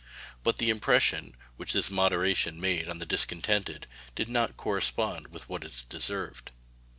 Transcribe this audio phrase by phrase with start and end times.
[0.41, 3.85] But the impression which this moderation made on the discontented
[4.15, 6.49] did not correspond with what it deserved.